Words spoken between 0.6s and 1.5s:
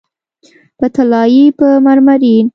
په طلایې،